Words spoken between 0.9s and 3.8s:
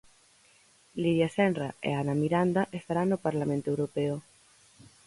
Lidia Senra e Ana Miranda estarán no Parlamento